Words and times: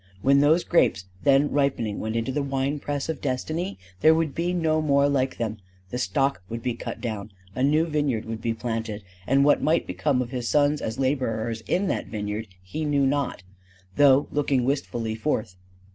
When 0.23 0.39
those 0.39 0.63
grapes 0.63 1.05
then 1.23 1.51
ripening 1.51 1.99
went 1.99 2.15
into 2.15 2.31
the 2.31 2.41
winepress 2.41 3.07
of 3.07 3.21
destiny, 3.21 3.77
there 3.99 4.15
would 4.15 4.33
be 4.33 4.51
no 4.51 4.81
more 4.81 5.07
like 5.07 5.37
them: 5.37 5.57
the 5.91 5.99
stock 5.99 6.41
would 6.49 6.63
be 6.63 6.73
cut 6.73 6.99
down, 6.99 7.31
a 7.53 7.61
new 7.61 7.85
vineyard 7.85 8.25
would 8.25 8.31
have 8.37 8.39
to 8.39 8.49
be 8.49 8.53
planted; 8.55 9.03
and 9.27 9.45
what 9.45 9.61
might 9.61 9.85
become 9.85 10.19
of 10.23 10.31
his 10.31 10.47
sons 10.49 10.81
as 10.81 10.97
laborers 10.97 11.61
in 11.67 11.85
that 11.89 12.07
vineyard 12.07 12.47
he 12.63 12.83
knew 12.83 13.05
not, 13.05 13.43
though 13.95 14.27
looking 14.31 14.65
wistfully 14.65 15.13
forth. 15.13 15.55